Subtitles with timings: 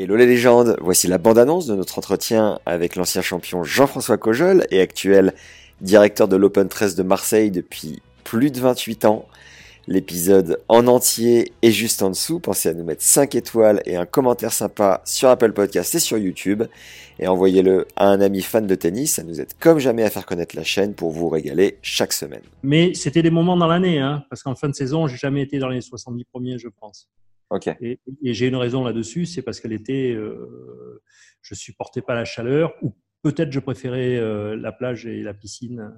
[0.00, 4.80] Hello les légendes, voici la bande-annonce de notre entretien avec l'ancien champion Jean-François Cojol et
[4.80, 5.34] actuel
[5.80, 9.26] directeur de l'Open 13 de Marseille depuis plus de 28 ans.
[9.88, 12.38] L'épisode en entier est juste en dessous.
[12.38, 16.16] Pensez à nous mettre 5 étoiles et un commentaire sympa sur Apple Podcast et sur
[16.16, 16.62] YouTube.
[17.18, 19.14] Et envoyez-le à un ami fan de tennis.
[19.14, 22.42] Ça nous aide comme jamais à faire connaître la chaîne pour vous régaler chaque semaine.
[22.62, 25.58] Mais c'était des moments dans l'année, hein, parce qu'en fin de saison, j'ai jamais été
[25.58, 27.08] dans les 70 premiers, je pense.
[27.80, 31.02] Et, et j'ai une raison là-dessus, c'est parce que l'été, euh,
[31.42, 35.94] je supportais pas la chaleur, ou peut-être je préférais euh, la plage et la piscine.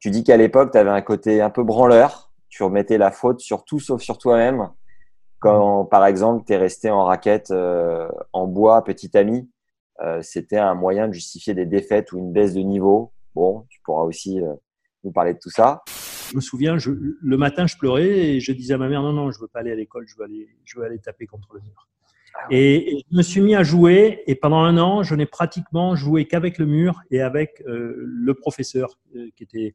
[0.00, 2.32] Tu dis qu'à l'époque, tu avais un côté un peu branleur.
[2.48, 4.68] Tu remettais la faute sur tout sauf sur toi-même.
[5.38, 9.50] Quand, par exemple, tu es resté en raquette euh, en bois, petit ami,
[10.00, 13.12] euh, c'était un moyen de justifier des défaites ou une baisse de niveau.
[13.34, 14.40] Bon, tu pourras aussi
[15.04, 15.82] nous parler de tout ça.
[16.30, 19.12] Je me souviens, je, le matin, je pleurais et je disais à ma mère non,
[19.12, 21.54] non, je veux pas aller à l'école, je veux aller, je veux aller taper contre
[21.54, 21.88] le mur.
[22.50, 25.94] Et, et je me suis mis à jouer et pendant un an, je n'ai pratiquement
[25.96, 29.74] joué qu'avec le mur et avec euh, le professeur euh, qui était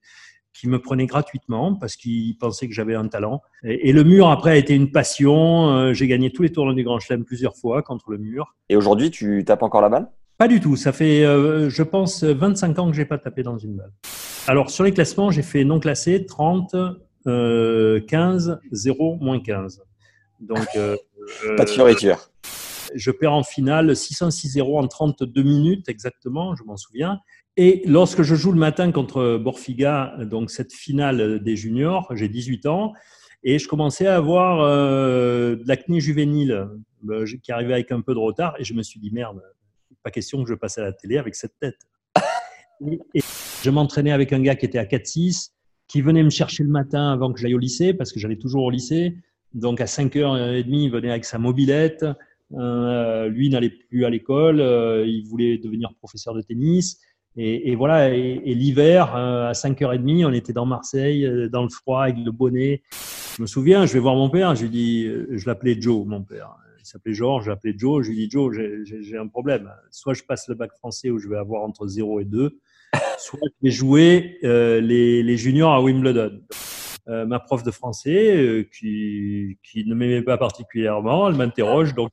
[0.54, 3.44] qui me prenait gratuitement parce qu'il pensait que j'avais un talent.
[3.64, 5.70] Et, et le mur après a été une passion.
[5.70, 8.56] Euh, J'ai gagné tous les tournois du Grand Chelem plusieurs fois contre le mur.
[8.68, 10.10] Et aujourd'hui, tu tapes encore la balle?
[10.40, 10.76] Pas du tout.
[10.76, 13.92] Ça fait, je pense, 25 ans que j'ai pas tapé dans une balle.
[14.48, 16.74] Alors sur les classements, j'ai fait non classé 30,
[17.28, 19.84] euh, 15, 0, moins 15.
[20.40, 20.96] Donc euh,
[21.58, 22.32] Pas de fioriture.
[22.96, 27.20] je perds en finale 606-0 en 32 minutes exactement, je m'en souviens.
[27.58, 32.68] Et lorsque je joue le matin contre Borfiga, donc cette finale des juniors, j'ai 18
[32.68, 32.94] ans,
[33.44, 36.70] et je commençais à avoir euh, de l'acné juvénile
[37.10, 39.42] euh, qui arrivait avec un peu de retard, et je me suis dit merde,
[40.04, 41.80] pas question que je passe à la télé avec cette tête.
[42.80, 43.22] Et, et
[43.64, 45.52] je m'entraînais avec un gars qui était à 4-6,
[45.88, 48.64] qui venait me chercher le matin avant que j'aille au lycée, parce que j'allais toujours
[48.64, 49.16] au lycée.
[49.54, 52.06] Donc à 5h30, il venait avec sa mobilette.
[52.54, 57.00] Euh, lui n'allait plus à l'école, euh, il voulait devenir professeur de tennis.
[57.40, 61.62] Et, et voilà, et, et l'hiver, euh, à 5h30, on était dans Marseille, euh, dans
[61.62, 62.82] le froid, avec le bonnet.
[63.36, 66.06] Je me souviens, je vais voir mon père, je lui dis, euh, je l'appelais Joe,
[66.08, 66.56] mon père.
[66.80, 69.72] Il s'appelait Georges, je l'appelais Joe, je lui dis, Joe, j'ai un problème.
[69.92, 72.60] Soit je passe le bac français où je vais avoir entre 0 et 2,
[73.18, 76.42] soit je vais jouer euh, les, juniors à Wimbledon.
[77.10, 82.12] Euh, ma prof de français, euh, qui, ne m'aimait pas particulièrement, elle m'interroge donc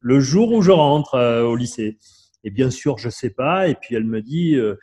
[0.00, 1.98] le, jour où je rentre au lycée.
[2.44, 3.68] Et bien sûr, je sais pas.
[3.68, 4.76] Et puis elle me dit, euh,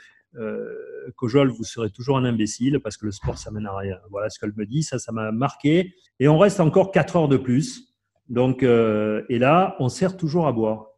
[1.15, 3.99] Cojol, vous serez toujours un imbécile parce que le sport, ça mène à rien.
[4.09, 4.81] Voilà ce qu'elle me dit.
[4.81, 5.93] Ça, ça m'a marqué.
[6.19, 7.93] Et on reste encore quatre heures de plus.
[8.29, 10.90] Donc, et là, on sert toujours à boire.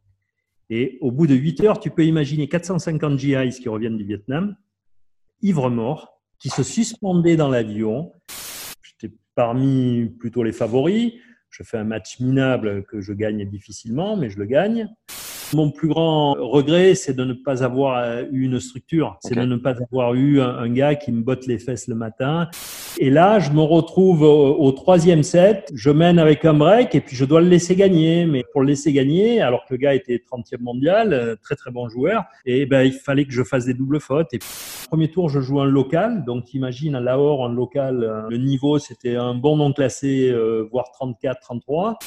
[0.70, 4.56] Et au bout de 8 heures, tu peux imaginer 450 GIs qui reviennent du Vietnam,
[5.42, 8.12] ivres morts, qui se suspendaient dans l'avion.
[8.82, 11.12] J'étais parmi plutôt les favoris.
[11.50, 14.88] Je fais un match minable que je gagne difficilement, mais je le gagne.
[15.52, 19.18] Mon plus grand regret, c'est de ne pas avoir eu une structure.
[19.22, 21.94] C'est de ne pas avoir eu un, un gars qui me botte les fesses le
[21.94, 22.48] matin.
[22.98, 25.70] Et là, je me retrouve au, troisième set.
[25.74, 28.24] Je mène avec un break et puis je dois le laisser gagner.
[28.24, 31.72] Mais pour le laisser gagner, alors que le gars était 30e mondial, euh, très très
[31.72, 34.32] bon joueur, et ben il fallait que je fasse des doubles fautes.
[34.32, 34.38] Et
[34.88, 36.24] premier tour, je joue un local.
[36.24, 40.68] Donc imagine à Lahore, un local, euh, le niveau c'était un bon non classé, euh,
[40.70, 41.98] voire 34, 33.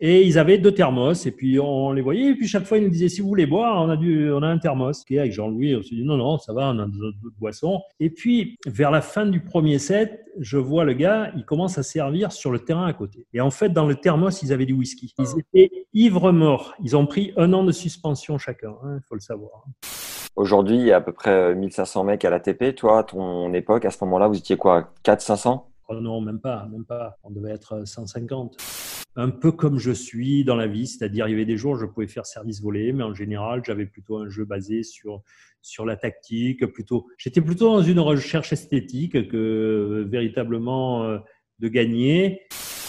[0.00, 2.84] Et ils avaient deux thermos, et puis on les voyait, et puis chaque fois ils
[2.84, 5.04] nous disaient si vous voulez boire, on a du, on a un thermos.
[5.08, 7.80] Et avec Jean-Louis, on s'est dit non non, ça va, on a d'autres boissons.
[8.00, 11.82] Et puis vers la fin du premier set, je vois le gars, il commence à
[11.82, 13.26] servir sur le terrain à côté.
[13.32, 15.14] Et en fait, dans le thermos, ils avaient du whisky.
[15.18, 16.74] Ils étaient ivres morts.
[16.82, 19.64] Ils ont pris un an de suspension chacun, il faut le savoir.
[20.36, 22.74] Aujourd'hui, il y a à peu près euh, 1500 mecs à l'ATP.
[22.74, 26.66] Toi, à ton époque, à ce moment-là, vous étiez quoi 400-500 Oh non, même pas,
[26.70, 27.18] même pas.
[27.22, 28.56] On devait être 150.
[29.16, 31.78] Un peu comme je suis dans la vie, c'est-à-dire il y avait des jours où
[31.78, 35.22] je pouvais faire service volé, mais en général, j'avais plutôt un jeu basé sur
[35.64, 37.06] sur la tactique, plutôt.
[37.16, 41.18] J'étais plutôt dans une recherche esthétique que euh, véritablement euh,
[41.58, 42.42] de gagner.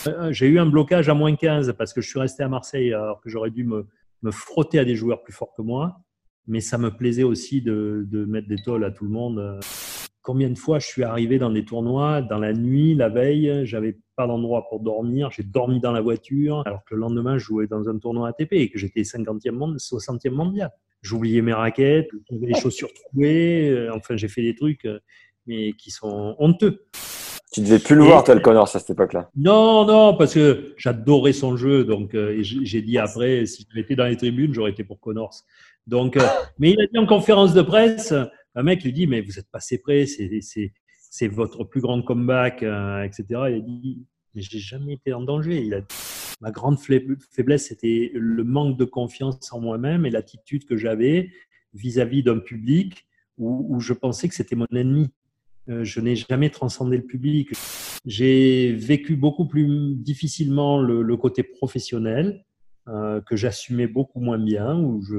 [0.07, 2.93] Euh, J'ai eu un blocage à moins 15 parce que je suis resté à Marseille
[2.93, 3.87] alors que j'aurais dû me,
[4.23, 6.01] me frotter à des joueurs plus forts que moi.
[6.47, 9.59] Mais ça me plaisait aussi de, de mettre des tolls à tout le monde.
[10.25, 13.97] Combien de fois je suis arrivé dans des tournois, dans la nuit, la veille, j'avais
[14.15, 17.67] pas d'endroit pour dormir, j'ai dormi dans la voiture, alors que le lendemain, je jouais
[17.67, 20.71] dans un tournoi ATP et que j'étais 50e monde, 60e mondial.
[21.03, 24.99] J'oubliais mes raquettes, j'avais les chaussures trouées, euh, enfin, j'ai fait des trucs, euh,
[25.45, 26.87] mais qui sont honteux.
[27.51, 29.29] Tu devais plus le voir, toi, le Connors, à cette époque-là.
[29.35, 31.85] Non, non, parce que j'adorais son jeu.
[31.85, 35.35] Donc, euh, j'ai dit après, si j'étais dans les tribunes, j'aurais été pour Connors.
[35.85, 36.17] Donc,
[36.57, 38.13] mais il a dit en conférence de presse,
[38.55, 43.03] un mec lui dit, mais vous êtes passé près, c'est votre plus grand comeback, euh,
[43.03, 43.25] etc.
[43.29, 45.63] Il a dit, mais j'ai jamais été en danger.
[45.63, 45.81] Il a
[46.41, 51.31] ma grande faiblesse, c'était le manque de confiance en moi-même et l'attitude que j'avais
[51.73, 53.05] vis-à-vis d'un public
[53.37, 55.09] où, je pensais que c'était mon ennemi.
[55.67, 57.49] Euh, je n'ai jamais transcendé le public.
[58.05, 62.45] J'ai vécu beaucoup plus difficilement le, côté professionnel,
[62.87, 65.17] euh, que j'assumais beaucoup moins bien, où je,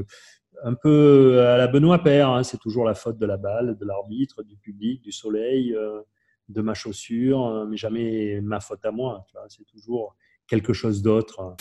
[0.66, 2.30] un peu à la Benoît Père.
[2.30, 2.42] Hein.
[2.42, 6.00] c'est toujours la faute de la balle, de l'arbitre, du public, du soleil, euh,
[6.48, 9.24] de ma chaussure, hein, mais jamais ma faute à moi.
[9.48, 10.16] C'est toujours
[10.48, 11.54] quelque chose d'autre.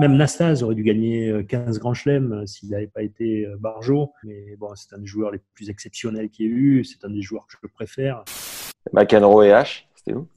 [0.00, 4.12] Même Nastase aurait dû gagner 15 euh, grands chelems euh, s'il n'avait pas été Barjo.
[4.22, 6.84] Mais bon, c'est un des joueurs les plus exceptionnels qu'il y ait eu.
[6.84, 8.24] C'est un des joueurs que je préfère.
[8.92, 10.28] McEnroe et H, c'était où?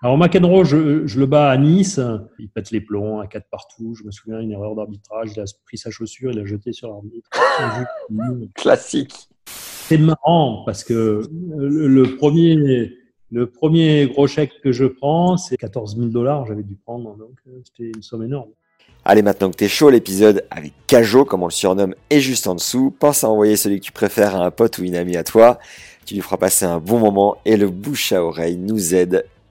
[0.00, 2.00] Alors McEnroe, je, je, le bats à Nice,
[2.38, 3.96] il pète les plombs à quatre partout.
[3.98, 6.88] Je me souviens une erreur d'arbitrage, il a pris sa chaussure, il l'a jeté sur
[6.88, 7.28] l'arbitre.
[8.54, 9.28] Classique.
[9.46, 11.22] C'est marrant parce que
[11.56, 12.92] le, premier,
[13.32, 17.34] le premier gros chèque que je prends, c'est 14 000 dollars, j'avais dû prendre, donc
[17.48, 18.50] euh, c'était une somme énorme.
[19.04, 22.54] Allez, maintenant que t'es chaud, l'épisode avec Cajo, comme on le surnomme, est juste en
[22.54, 22.94] dessous.
[22.96, 25.58] Pense à envoyer celui que tu préfères à un pote ou une amie à toi.
[26.04, 29.24] Tu lui feras passer un bon moment et le bouche à oreille nous aide